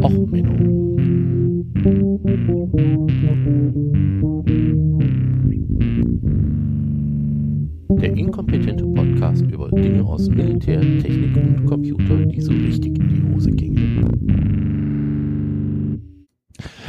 [0.00, 0.96] Och, Menno.
[8.00, 13.34] Der inkompetente Podcast über Dinge aus Militär, Technik und Computer, die so richtig in die
[13.34, 14.08] Hose gingen.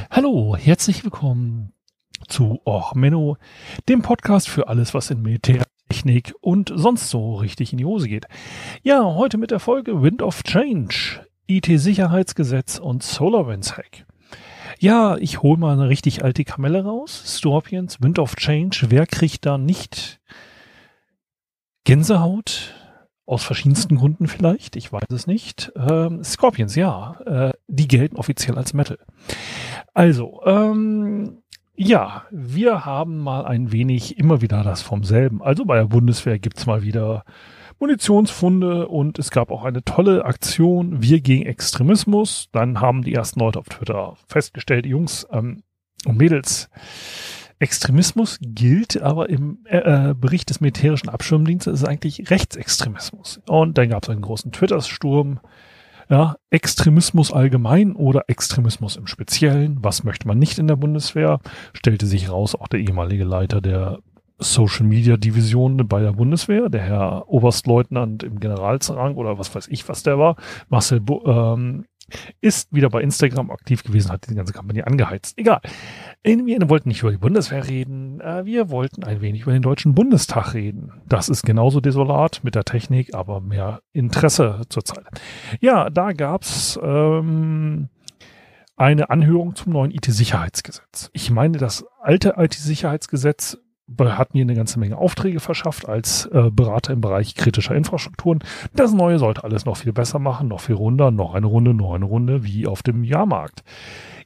[0.10, 1.74] Hallo, herzlich willkommen
[2.30, 3.36] zu Och Menno,
[3.90, 8.08] dem Podcast für alles, was in Militär, Technik und sonst so richtig in die Hose
[8.08, 8.28] geht.
[8.82, 14.06] Ja, heute mit der Folge Wind of Change, IT-Sicherheitsgesetz und SolarWinds Hack.
[14.80, 17.24] Ja, ich hole mal eine richtig alte Kamelle raus.
[17.26, 18.88] Scorpions, Wind of Change.
[18.90, 20.20] Wer kriegt da nicht
[21.84, 22.74] Gänsehaut?
[23.26, 25.72] Aus verschiedensten Gründen vielleicht, ich weiß es nicht.
[25.78, 28.98] Ähm, Scorpions, ja, äh, die gelten offiziell als Metal.
[29.94, 31.42] Also, ähm,
[31.76, 35.42] ja, wir haben mal ein wenig immer wieder das vom selben.
[35.42, 37.24] Also bei der Bundeswehr gibt's mal wieder
[37.80, 42.50] Munitionsfunde und es gab auch eine tolle Aktion Wir gegen Extremismus.
[42.52, 45.64] Dann haben die ersten Leute auf Twitter festgestellt, Jungs ähm,
[46.06, 46.70] und Mädels,
[47.64, 53.42] Extremismus gilt aber im äh, äh Bericht des militärischen Abschirmdienstes ist eigentlich Rechtsextremismus.
[53.48, 55.40] Und dann gab es einen großen Twitter-Sturm.
[56.10, 59.78] Ja, Extremismus allgemein oder Extremismus im Speziellen.
[59.82, 61.40] Was möchte man nicht in der Bundeswehr?
[61.72, 64.00] Stellte sich raus, auch der ehemalige Leiter der
[64.44, 69.88] Social Media Division bei der Bundeswehr, der Herr Oberstleutnant im Generalsrang oder was weiß ich,
[69.90, 70.36] was der war,
[70.70, 71.86] Marcel Bo ähm,
[72.42, 75.38] ist wieder bei Instagram aktiv gewesen, hat die ganze Kampagne angeheizt.
[75.38, 75.62] Egal.
[76.24, 79.96] Wir wollten nicht über die Bundeswehr reden, äh, wir wollten ein wenig über den Deutschen
[79.96, 80.92] Bundestag reden.
[81.08, 85.06] Das ist genauso desolat mit der Technik, aber mehr Interesse zurzeit.
[85.60, 87.90] Ja, da gab's ähm,
[88.76, 91.10] eine Anhörung zum neuen IT-Sicherheitsgesetz.
[91.14, 93.58] Ich meine, das alte IT-Sicherheitsgesetz
[94.00, 98.40] hat mir eine ganze Menge Aufträge verschafft als äh, Berater im Bereich kritischer Infrastrukturen.
[98.76, 101.94] Das Neue sollte alles noch viel besser machen, noch viel runder, noch eine Runde, noch
[101.94, 103.64] eine Runde, wie auf dem Jahrmarkt.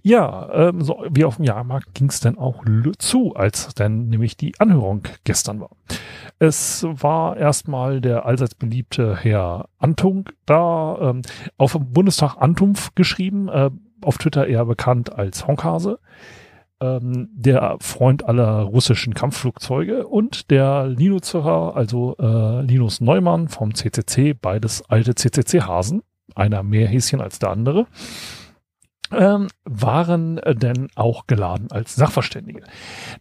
[0.03, 2.64] Ja, ähm, so wie auf dem Jahrmarkt ging es dann auch
[2.99, 5.71] zu, als dann nämlich die Anhörung gestern war.
[6.39, 11.23] Es war erstmal der allseits beliebte Herr Antung da, ähm,
[11.58, 13.71] auf dem Bundestag Antumpf geschrieben, äh,
[14.02, 15.99] auf Twitter eher bekannt als Honkhase
[16.82, 24.33] ähm, der Freund aller russischen Kampfflugzeuge und der Linuzer, also äh, Linus Neumann vom CCC,
[24.33, 26.04] beides alte CCC-Hasen,
[26.36, 27.88] einer mehr Häschen als der andere,
[29.11, 32.64] ähm, waren äh, denn auch geladen als Sachverständige.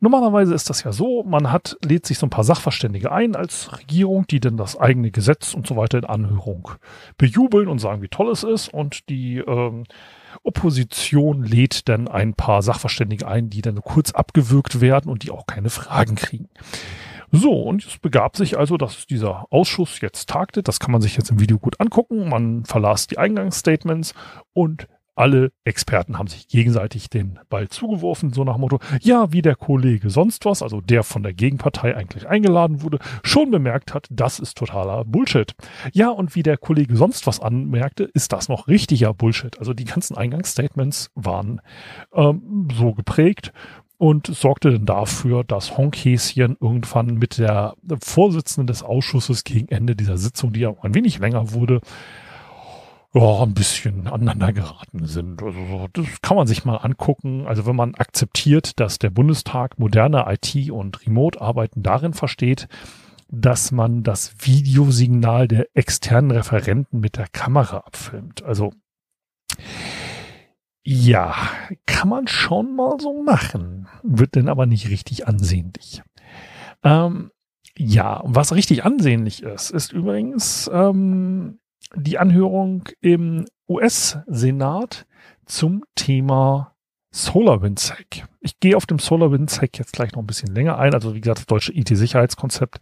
[0.00, 3.71] Normalerweise ist das ja so, man hat, lädt sich so ein paar Sachverständige ein als
[3.78, 6.73] Regierung, die dann das eigene Gesetz und so weiter in Anhörung
[7.19, 9.84] bejubeln und sagen, wie toll es ist und die ähm,
[10.43, 15.47] Opposition lädt dann ein paar Sachverständige ein, die dann kurz abgewürgt werden und die auch
[15.47, 16.49] keine Fragen kriegen.
[17.33, 20.63] So, und es begab sich also, dass dieser Ausschuss jetzt tagte.
[20.63, 22.29] Das kann man sich jetzt im Video gut angucken.
[22.29, 24.15] Man verlas die Eingangsstatements
[24.53, 29.56] und alle Experten haben sich gegenseitig den Ball zugeworfen, so nach Motto, ja, wie der
[29.56, 34.38] Kollege sonst was, also der von der Gegenpartei eigentlich eingeladen wurde, schon bemerkt hat, das
[34.38, 35.55] ist totaler Bullshit.
[35.93, 39.59] Ja, und wie der Kollege sonst was anmerkte, ist das noch richtiger Bullshit.
[39.59, 41.60] Also die ganzen Eingangsstatements waren
[42.12, 43.53] ähm, so geprägt
[43.99, 50.19] und sorgte dann dafür, dass Honkhäschen irgendwann mit der Vorsitzenden des Ausschusses gegen Ende dieser
[50.19, 51.81] Sitzung, die ja auch ein wenig länger wurde,
[53.16, 55.43] ja, ein bisschen aneinander geraten sind.
[55.43, 57.47] Also das kann man sich mal angucken.
[57.47, 62.69] Also wenn man akzeptiert, dass der Bundestag moderne IT und Remote-Arbeiten darin versteht,
[63.28, 68.43] dass man das Videosignal der externen Referenten mit der Kamera abfilmt.
[68.43, 68.72] Also
[70.84, 71.34] ja,
[71.87, 76.03] kann man schon mal so machen, wird denn aber nicht richtig ansehnlich.
[76.84, 77.31] Ähm,
[77.78, 81.59] ja, was richtig ansehnlich ist, ist übrigens ähm,
[81.95, 85.07] die Anhörung im US-Senat
[85.45, 86.77] zum Thema
[87.17, 88.29] SolarWinds Hack.
[88.41, 90.93] Ich gehe auf dem SolarWinds Hack jetzt gleich noch ein bisschen länger ein.
[90.93, 92.79] Also wie gesagt, das deutsche IT-Sicherheitskonzept,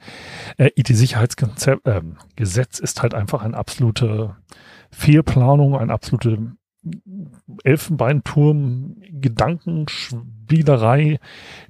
[0.57, 2.01] äh, IT-Sicherheitsgesetz äh,
[2.35, 4.35] Gesetz ist halt einfach eine absolute
[4.91, 6.57] Fehlplanung, eine absolute
[7.62, 11.21] Elfenbeinturm Gedankenspielerei,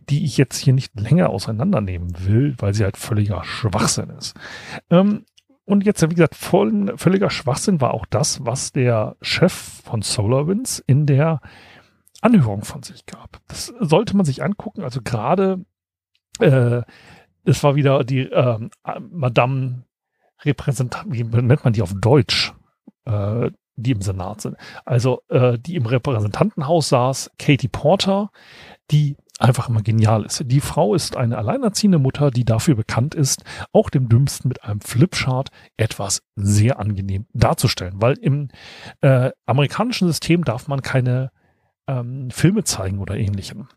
[0.09, 4.35] die ich jetzt hier nicht länger auseinandernehmen will, weil sie halt völliger Schwachsinn ist.
[4.91, 5.25] Ähm,
[5.67, 10.81] und jetzt, wie gesagt, voll, völliger Schwachsinn war auch das, was der Chef von SolarWinds
[10.87, 11.41] in der
[12.21, 13.41] Anhörung von sich gab.
[13.49, 14.83] Das sollte man sich angucken.
[14.83, 15.65] Also gerade,
[16.41, 16.83] äh,
[17.45, 18.59] es war wieder die äh,
[19.11, 19.85] Madame
[20.43, 22.53] Repräsentant, wie nennt man die auf Deutsch,
[23.07, 24.57] äh, die im Senat sind.
[24.85, 28.31] Also äh, die im Repräsentantenhaus saß, Katie Porter,
[28.91, 30.43] die einfach immer genial ist.
[30.47, 33.43] Die Frau ist eine alleinerziehende Mutter, die dafür bekannt ist,
[33.73, 38.49] auch dem Dümmsten mit einem Flipchart etwas sehr angenehm darzustellen, weil im
[39.01, 41.31] äh, amerikanischen System darf man keine
[41.89, 43.69] ähm, Filme zeigen oder ähnlichem.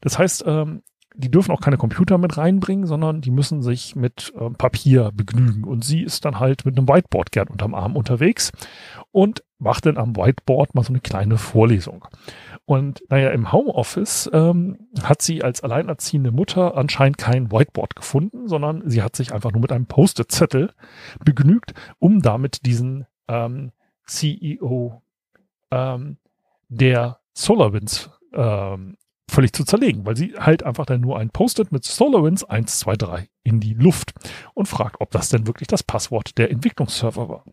[0.00, 0.82] Das heißt, ähm,
[1.18, 5.64] die dürfen auch keine Computer mit reinbringen, sondern die müssen sich mit äh, Papier begnügen.
[5.64, 8.52] Und sie ist dann halt mit einem Whiteboard gern unterm Arm unterwegs
[9.12, 12.06] und macht dann am Whiteboard mal so eine kleine Vorlesung.
[12.66, 18.82] Und naja, im Homeoffice ähm, hat sie als alleinerziehende Mutter anscheinend kein Whiteboard gefunden, sondern
[18.88, 20.72] sie hat sich einfach nur mit einem Post-it-Zettel
[21.24, 23.72] begnügt, um damit diesen ähm,
[24.04, 25.00] CEO
[25.70, 26.16] ähm,
[26.68, 28.96] der SolarWinds ähm,
[29.36, 33.60] völlig zu zerlegen, weil sie halt einfach dann nur ein Post-it mit SolarWinds 123 in
[33.60, 34.14] die Luft
[34.54, 37.44] und fragt, ob das denn wirklich das Passwort der Entwicklungsserver war.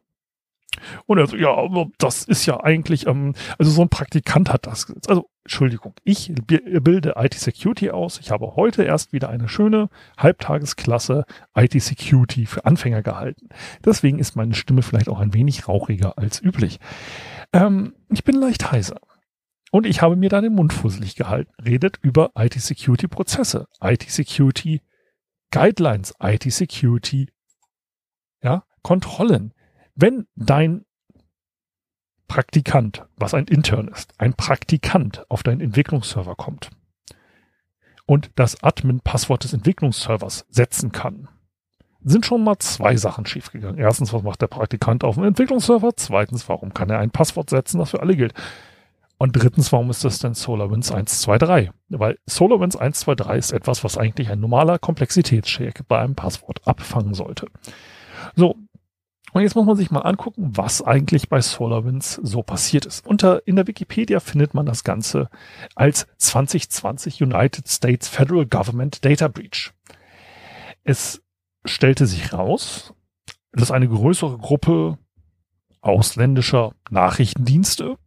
[1.08, 4.66] Und er so, ja, aber das ist ja eigentlich, ähm, also so ein Praktikant hat
[4.66, 4.92] das.
[5.08, 8.18] Also, Entschuldigung, ich bilde IT-Security aus.
[8.20, 13.50] Ich habe heute erst wieder eine schöne Halbtagesklasse IT-Security für Anfänger gehalten.
[13.84, 16.80] Deswegen ist meine Stimme vielleicht auch ein wenig rauchiger als üblich.
[17.52, 19.02] Ähm, ich bin leicht heiser.
[19.74, 21.52] Und ich habe mir da den Mund fusselig gehalten.
[21.60, 24.84] Redet über IT-Security-Prozesse, IT-Security
[25.50, 27.32] Guidelines, IT-Security,
[28.44, 29.56] ja, Kontrollen.
[29.96, 30.86] Wenn dein
[32.28, 36.70] Praktikant, was ein Intern ist, ein Praktikant auf deinen Entwicklungsserver kommt
[38.06, 41.30] und das Admin-Passwort des Entwicklungsservers setzen kann,
[42.04, 43.80] sind schon mal zwei Sachen schiefgegangen.
[43.80, 45.94] Erstens, was macht der Praktikant auf dem Entwicklungsserver?
[45.96, 48.36] Zweitens, warum kann er ein Passwort setzen, das für alle gilt?
[49.18, 51.72] Und drittens, warum ist das denn SolarWinds 123?
[51.90, 57.48] Weil SolarWinds 123 ist etwas, was eigentlich ein normaler Komplexitätscheck bei einem Passwort abfangen sollte.
[58.36, 58.56] So.
[59.32, 63.08] Und jetzt muss man sich mal angucken, was eigentlich bei SolarWinds so passiert ist.
[63.08, 65.30] Unter, in der Wikipedia findet man das Ganze
[65.74, 69.72] als 2020 United States Federal Government Data Breach.
[70.84, 71.24] Es
[71.66, 72.94] stellte sich raus,
[73.54, 75.00] dass eine größere Gruppe
[75.82, 77.98] ausländischer Nachrichtendienste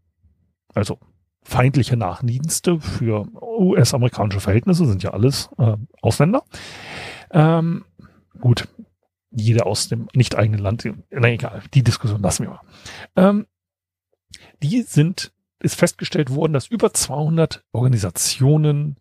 [0.77, 0.99] also
[1.43, 6.45] feindliche Nachdienste für US-amerikanische Verhältnisse, sind ja alles äh, Ausländer.
[7.31, 7.85] Ähm,
[8.41, 8.69] gut,
[9.31, 12.61] jeder aus dem nicht eigenen Land, na egal, die Diskussion lassen wir mal.
[13.17, 13.47] Ähm,
[14.63, 18.97] die sind, ist festgestellt worden, dass über 200 Organisationen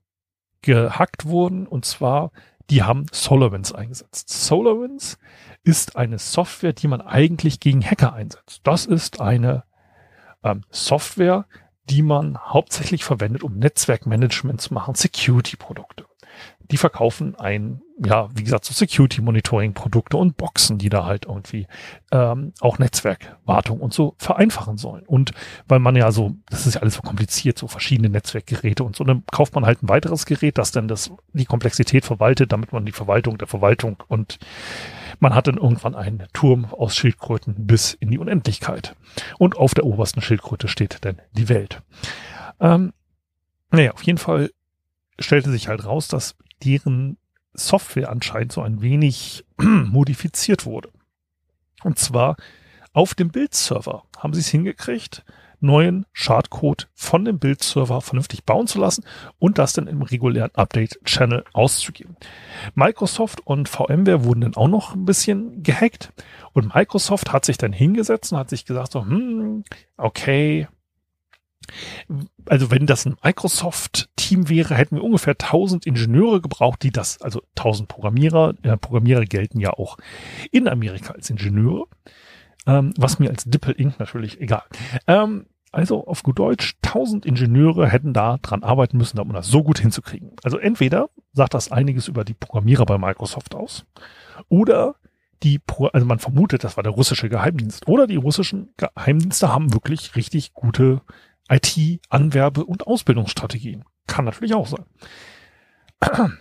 [0.62, 2.32] gehackt wurden und zwar,
[2.70, 4.30] die haben SolarWinds eingesetzt.
[4.30, 5.18] SolarWinds
[5.64, 8.62] ist eine Software, die man eigentlich gegen Hacker einsetzt.
[8.64, 9.64] Das ist eine
[10.44, 11.48] ähm, Software,
[11.90, 16.06] die man hauptsächlich verwendet, um Netzwerkmanagement zu machen, Security-Produkte.
[16.72, 21.66] Die verkaufen ein, ja, wie gesagt, so Security-Monitoring-Produkte und Boxen, die da halt irgendwie
[22.12, 25.04] ähm, auch Netzwerkwartung und so vereinfachen sollen.
[25.06, 25.32] Und
[25.68, 29.06] weil man ja so, das ist ja alles so kompliziert, so verschiedene Netzwerkgeräte und so,
[29.06, 32.86] dann kauft man halt ein weiteres Gerät, das dann das, die Komplexität verwaltet, damit man
[32.86, 34.40] die Verwaltung der Verwaltung und
[35.22, 38.98] man hat dann irgendwann einen Turm aus Schildkröten bis in die Unendlichkeit.
[39.40, 41.82] Und auf der obersten Schildkröte steht dann die Welt.
[42.60, 42.92] Ähm,
[43.72, 44.52] naja, auf jeden Fall
[45.18, 47.18] stellte sich halt raus, dass deren
[47.58, 50.90] Software anscheinend so ein wenig modifiziert wurde.
[51.84, 52.38] Und zwar
[52.94, 55.24] auf dem Bildserver haben sie es hingekriegt,
[55.60, 59.04] neuen Schadcode von dem Bildserver vernünftig bauen zu lassen
[59.40, 62.16] und das dann im regulären Update-Channel auszugeben.
[62.76, 66.14] Microsoft und VMware wurden dann auch noch ein bisschen gehackt
[66.54, 69.64] und Microsoft hat sich dann hingesetzt und hat sich gesagt so, hm,
[69.98, 70.68] okay,
[72.48, 77.42] also wenn das ein Microsoft-Team wäre, hätten wir ungefähr 1000 Ingenieure gebraucht, die das, also
[77.56, 79.98] 1000 Programmierer, äh, Programmierer gelten ja auch
[80.52, 81.86] in Amerika als Ingenieure,
[82.68, 84.00] ähm, was mir als Dippel Inc.
[84.00, 84.64] natürlich egal.
[85.08, 89.62] Ähm, also auf gut Deutsch, 1000 Ingenieure hätten da dran arbeiten müssen, um das so
[89.62, 90.32] gut hinzukriegen.
[90.42, 93.86] Also entweder sagt das einiges über die Programmierer bei Microsoft aus
[94.48, 94.96] oder
[95.44, 95.60] die,
[95.92, 100.54] also man vermutet, das war der russische Geheimdienst oder die russischen Geheimdienste haben wirklich richtig
[100.54, 101.02] gute
[101.50, 103.86] IT-Anwerbe- und Ausbildungsstrategien.
[104.08, 104.86] Kann natürlich auch sein.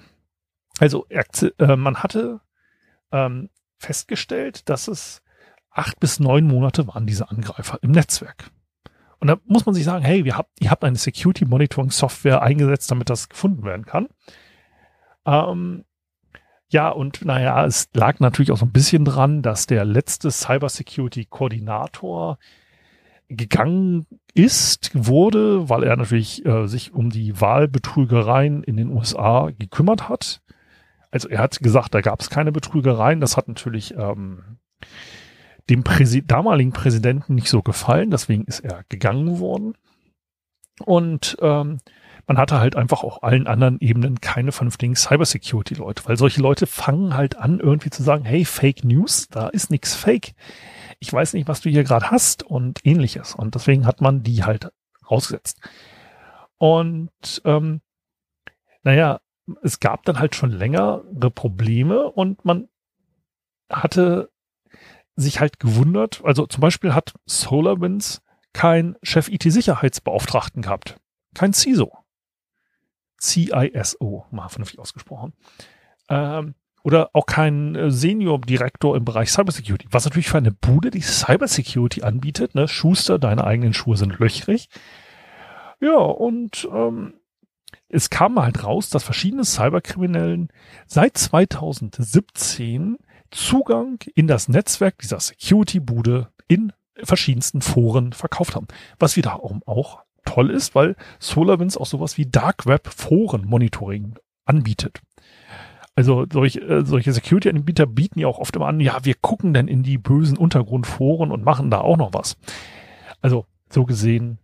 [0.80, 2.40] Also äh, man hatte
[3.12, 5.22] ähm, festgestellt, dass es
[5.70, 8.50] acht bis neun Monate waren diese Angreifer im Netzwerk.
[9.20, 12.42] Und da muss man sich sagen, hey, wir habt, ihr habt eine Security Monitoring Software
[12.42, 14.08] eingesetzt, damit das gefunden werden kann.
[15.24, 15.84] Ähm,
[16.68, 20.68] ja, und naja, es lag natürlich auch so ein bisschen dran, dass der letzte Cyber
[20.68, 22.38] Security Koordinator
[23.28, 30.08] gegangen ist, wurde, weil er natürlich äh, sich um die Wahlbetrügereien in den USA gekümmert
[30.08, 30.42] hat.
[31.10, 33.20] Also er hat gesagt, da gab es keine Betrügereien.
[33.20, 34.58] Das hat natürlich ähm,
[35.70, 39.74] dem Präsi damaligen Präsidenten nicht so gefallen, deswegen ist er gegangen worden.
[40.84, 41.78] Und ähm,
[42.26, 47.14] man hatte halt einfach auch allen anderen Ebenen keine vernünftigen Cybersecurity-Leute, weil solche Leute fangen
[47.14, 50.34] halt an, irgendwie zu sagen, hey, Fake News, da ist nichts Fake.
[51.00, 53.34] Ich weiß nicht, was du hier gerade hast und ähnliches.
[53.34, 54.70] Und deswegen hat man die halt
[55.10, 55.60] rausgesetzt.
[56.56, 57.80] Und ähm,
[58.82, 59.20] naja,
[59.62, 62.68] es gab dann halt schon längere Probleme und man
[63.70, 64.30] hatte
[65.16, 70.96] sich halt gewundert, also zum Beispiel hat SolarWinds kein Chef-IT-Sicherheitsbeauftragten gehabt.
[71.34, 72.03] Kein CISO.
[73.24, 75.32] CISO, mal vernünftig ausgesprochen.
[76.08, 79.88] Ähm, oder auch kein äh, Senior-Direktor im Bereich Cybersecurity.
[79.90, 82.54] Was natürlich für eine Bude, die Cybersecurity anbietet.
[82.54, 82.68] Ne?
[82.68, 84.68] Schuster, deine eigenen Schuhe sind löchrig.
[85.80, 87.14] Ja, und ähm,
[87.88, 90.48] es kam halt raus, dass verschiedene Cyberkriminellen
[90.86, 92.98] seit 2017
[93.30, 98.68] Zugang in das Netzwerk dieser Security-Bude in verschiedensten Foren verkauft haben.
[98.98, 105.00] Was wiederum auch toll ist, weil SolarWinds auch sowas wie Dark Web Foren Monitoring anbietet.
[105.96, 109.68] Also solch, äh, solche Security-Anbieter bieten ja auch oft immer an, ja, wir gucken denn
[109.68, 112.36] in die bösen Untergrundforen und machen da auch noch was.
[113.20, 114.38] Also so gesehen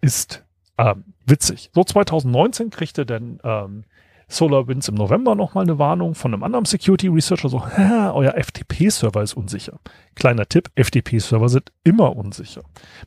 [0.00, 0.44] ist
[0.78, 1.70] ähm, witzig.
[1.74, 3.84] So 2019 kriegte dann ähm,
[4.28, 9.34] SolarWinds im November nochmal eine Warnung von einem anderen Security Researcher, so, euer FTP-Server ist
[9.34, 9.78] unsicher.
[10.16, 12.62] Kleiner Tipp, FTP-Server sind immer unsicher.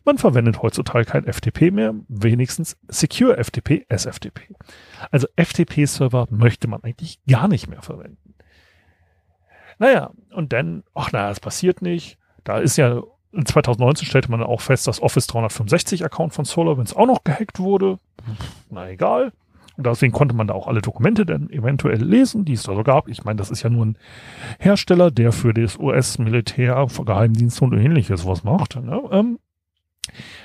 [0.05, 4.55] Man verwendet heutzutage kein FTP mehr, wenigstens Secure FTP, SFTP.
[5.11, 8.35] Also FTP-Server möchte man eigentlich gar nicht mehr verwenden.
[9.77, 12.17] Naja, und dann, ach naja, es passiert nicht.
[12.45, 16.95] Da ist ja, in 2019 stellte man auch fest, dass Office 365 Account von SolarWinds
[16.95, 17.99] auch noch gehackt wurde.
[18.69, 19.33] Na egal.
[19.79, 22.83] Und deswegen konnte man da auch alle Dokumente dann eventuell lesen, die es da so
[22.83, 23.07] gab.
[23.07, 23.98] Ich meine, das ist ja nur ein
[24.59, 28.75] Hersteller, der für das US-Militär, Geheimdienste und ähnliches was macht.
[28.75, 29.01] Ne?
[29.09, 29.39] Ähm,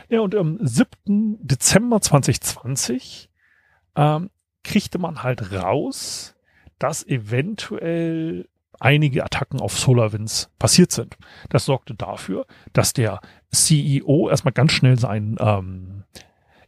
[0.08, 1.38] ja, und am 7.
[1.40, 3.28] Dezember 2020
[3.96, 4.30] ähm,
[4.62, 6.36] kriegte man halt raus,
[6.78, 8.48] dass eventuell
[8.78, 11.16] einige Attacken auf SolarWinds passiert sind.
[11.48, 16.04] Das sorgte dafür, dass der CEO erstmal ganz schnell seinen ähm,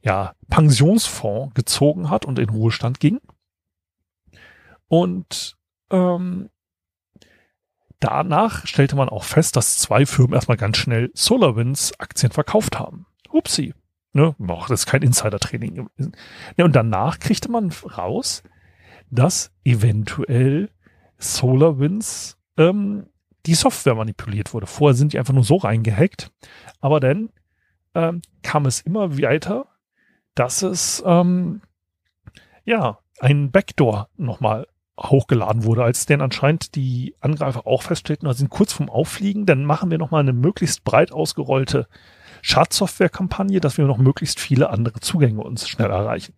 [0.07, 3.21] ja, Pensionsfonds gezogen hat und in Ruhestand ging.
[4.87, 5.57] Und
[5.91, 6.49] ähm,
[7.99, 13.07] danach stellte man auch fest, dass zwei Firmen erstmal ganz schnell SolarWinds Aktien verkauft haben.
[13.31, 13.75] Upsi.
[14.13, 14.37] Ne?
[14.39, 15.89] Och, das ist kein Insider-Training.
[16.57, 18.45] Ja, und danach kriegte man raus,
[19.11, 20.71] dass eventuell
[21.19, 23.09] SolarWinds ähm,
[23.47, 24.69] die Software manipuliert wurde.
[24.69, 26.31] Vorher sind die einfach nur so reingehackt.
[26.81, 27.31] Aber dann
[27.97, 29.67] ähm, kam es immer weiter
[30.37, 31.63] dass es ähm,
[32.65, 38.51] ja ein Backdoor nochmal hochgeladen wurde, als denn anscheinend die Angreifer auch feststellten, also sind
[38.51, 41.87] kurz vorm Auffliegen, dann machen wir nochmal eine möglichst breit ausgerollte
[42.43, 46.35] Schadsoftware-Kampagne, dass wir noch möglichst viele andere Zugänge uns schnell erreichen.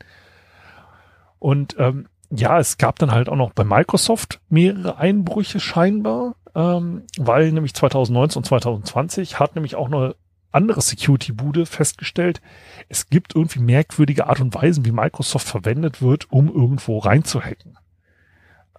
[1.38, 7.04] Und ähm, ja, es gab dann halt auch noch bei Microsoft mehrere Einbrüche scheinbar, ähm,
[7.16, 10.14] weil nämlich 2019 und 2020 hat nämlich auch eine
[10.52, 12.40] andere Security-Bude festgestellt,
[12.88, 17.78] es gibt irgendwie merkwürdige Art und Weisen, wie Microsoft verwendet wird, um irgendwo reinzuhacken.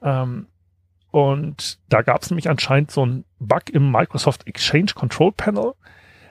[0.01, 0.47] Ähm,
[1.11, 5.73] und da gab es nämlich anscheinend so einen Bug im Microsoft Exchange Control Panel,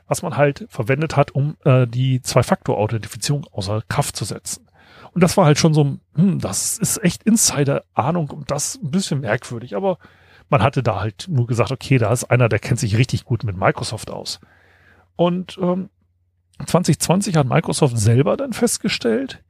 [0.07, 4.69] was man halt verwendet hat, um äh, die Zwei-Faktor-Authentifizierung außer Kraft zu setzen.
[5.13, 9.21] Und das war halt schon so, hm, das ist echt Insider-Ahnung und das ein bisschen
[9.21, 9.99] merkwürdig, aber
[10.49, 13.45] man hatte da halt nur gesagt, okay, da ist einer, der kennt sich richtig gut
[13.45, 14.41] mit Microsoft aus.
[15.19, 15.91] Und ähm,
[16.65, 19.43] 2020 hat Microsoft selber dann festgestellt,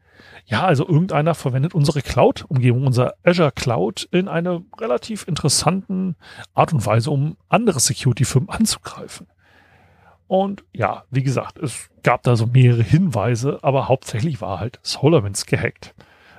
[0.47, 6.17] ja, also irgendeiner verwendet unsere Cloud-Umgebung, unser Azure Cloud in einer relativ interessanten
[6.55, 9.27] Art und Weise, um andere Security-Firmen anzugreifen.
[10.27, 15.45] Und ja, wie gesagt, es gab da so mehrere Hinweise, aber hauptsächlich war halt SolarWinds
[15.45, 15.95] gehackt.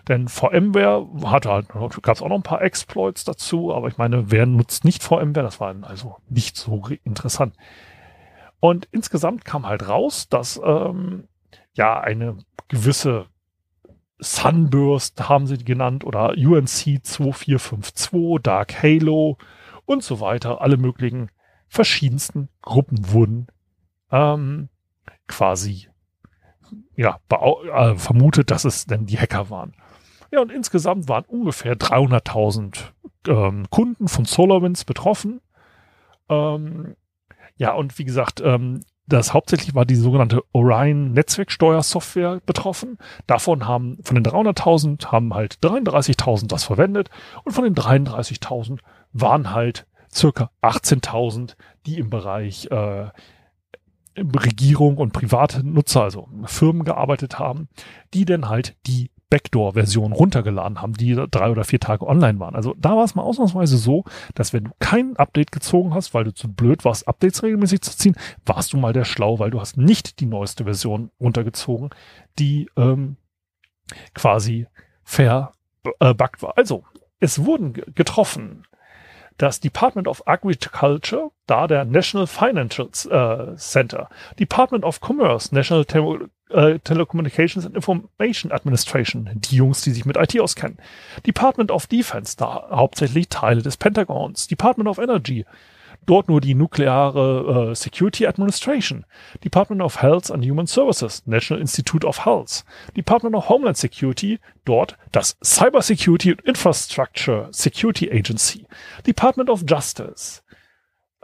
[0.07, 1.67] Denn VMware hatte halt,
[2.01, 5.43] gab es auch noch ein paar Exploits dazu, aber ich meine, wer nutzt nicht VMware?
[5.43, 7.53] Das war also nicht so interessant.
[8.59, 11.27] Und insgesamt kam halt raus, dass ähm,
[11.73, 12.37] ja eine
[12.67, 13.27] gewisse
[14.19, 16.67] Sunburst haben sie genannt oder UNC
[17.03, 19.37] 2452, Dark Halo
[19.85, 20.61] und so weiter.
[20.61, 21.31] Alle möglichen
[21.69, 23.47] verschiedensten Gruppen wurden
[24.11, 24.69] ähm,
[25.27, 25.87] quasi
[26.95, 29.73] ja äh, vermutet, dass es denn die Hacker waren.
[30.31, 32.91] Ja, und insgesamt waren ungefähr 300.000
[33.27, 35.41] ähm, Kunden von SolarWinds betroffen.
[36.27, 36.95] Ähm,
[37.59, 42.97] ja, und wie gesagt, ähm, das hauptsächlich war die sogenannte Orion Netzwerksteuersoftware betroffen.
[43.27, 47.09] Davon haben, von den 300.000 haben halt 33.000 das verwendet
[47.43, 48.79] und von den 33.000
[49.11, 53.09] waren halt circa 18.000, die im Bereich äh,
[54.15, 57.67] Regierung und private Nutzer, also Firmen gearbeitet haben,
[58.13, 62.55] die dann halt die Backdoor-Versionen runtergeladen haben, die drei oder vier Tage online waren.
[62.55, 66.23] Also da war es mal ausnahmsweise so, dass wenn du kein Update gezogen hast, weil
[66.23, 69.59] du zu blöd warst, Updates regelmäßig zu ziehen, warst du mal der Schlau, weil du
[69.59, 71.91] hast nicht die neueste Version runtergezogen,
[72.39, 73.17] die ähm,
[74.13, 74.67] quasi
[75.03, 76.57] verbuggt war.
[76.57, 76.83] Also,
[77.19, 78.65] es wurden getroffen
[79.39, 86.29] das Department of Agriculture, da der National Financial äh, Center, Department of Commerce, National Te
[86.49, 90.77] äh, Telecommunications and Information Administration, die Jungs, die sich mit IT auskennen,
[91.25, 95.45] Department of Defense, da hauptsächlich Teile des Pentagons, Department of Energy,
[96.05, 99.05] dort nur die nukleare äh, Security Administration,
[99.43, 102.63] Department of Health and Human Services, National Institute of Health,
[102.95, 108.65] Department of Homeland Security, dort das Cyber Security Infrastructure Security Agency,
[109.05, 110.41] Department of Justice,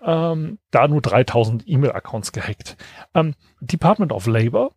[0.04, 2.78] ähm, da nur 3000 E-Mail-Accounts gehackt,
[3.14, 4.72] ähm, Department of Labor,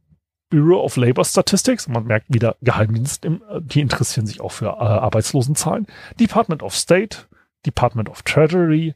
[0.50, 4.66] Bureau of Labor Statistics, man merkt wieder Geheimdienst, im, äh, die interessieren sich auch für
[4.66, 5.86] äh, Arbeitslosenzahlen,
[6.18, 7.26] Department of State,
[7.66, 8.94] Department of Treasury,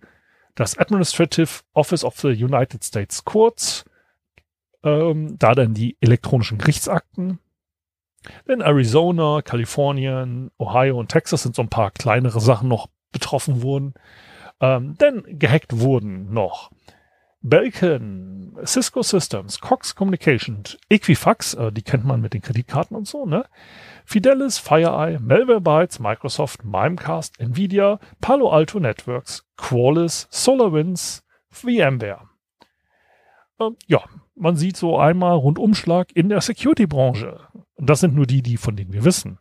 [0.55, 3.85] das Administrative Office of the United States Courts,
[4.83, 7.39] ähm, da dann die elektronischen Gerichtsakten.
[8.47, 13.95] Denn Arizona, Kalifornien, Ohio und Texas sind so ein paar kleinere Sachen noch betroffen wurden.
[14.61, 16.71] Ähm, denn gehackt wurden noch
[17.43, 23.27] Belkin, Cisco Systems, Cox Communications, Equifax, äh, die kennt man mit den Kreditkarten und so,
[23.27, 23.45] ne?
[24.05, 32.29] Fidelis, FireEye, Malwarebytes, Microsoft, Mimecast, Nvidia, Palo Alto Networks, Qualys, SolarWinds, VMware.
[33.61, 34.03] Ähm, ja,
[34.35, 37.41] man sieht so einmal Rundumschlag in der Security-Branche.
[37.77, 39.39] Das sind nur die, die von denen wir wissen.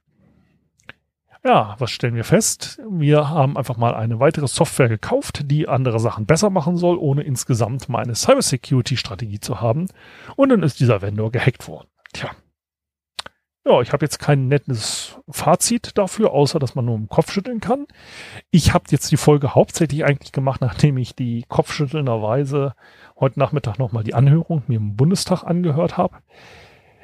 [1.44, 2.80] Ja, was stellen wir fest?
[2.88, 7.24] Wir haben einfach mal eine weitere Software gekauft, die andere Sachen besser machen soll, ohne
[7.24, 9.88] insgesamt mal eine Cybersecurity-Strategie zu haben.
[10.36, 11.88] Und dann ist dieser Vendor gehackt worden.
[12.14, 12.30] Tja,
[13.64, 17.60] ja, ich habe jetzt kein nettes Fazit dafür, außer dass man nur im Kopf schütteln
[17.60, 17.86] kann.
[18.50, 22.74] Ich habe jetzt die Folge hauptsächlich eigentlich gemacht, nachdem ich die kopfschüttelnderweise
[23.20, 26.18] heute Nachmittag nochmal die Anhörung mir im Bundestag angehört habe.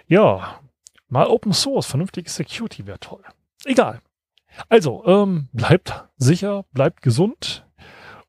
[0.07, 0.59] Ja,
[1.09, 3.21] mal Open Source, vernünftige Security wäre toll.
[3.63, 4.01] Egal.
[4.69, 7.65] Also, ähm, bleibt sicher, bleibt gesund.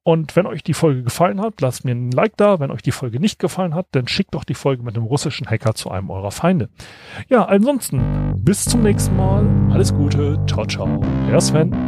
[0.03, 2.61] Und wenn euch die Folge gefallen hat, lasst mir ein Like da.
[2.61, 5.47] Wenn euch die Folge nicht gefallen hat, dann schickt doch die Folge mit einem russischen
[5.51, 6.71] Hacker zu einem eurer Feinde.
[7.29, 9.47] Ja, ansonsten bis zum nächsten Mal.
[9.71, 10.43] Alles Gute.
[10.47, 11.03] Ciao, ciao.
[11.29, 11.88] Der Sven.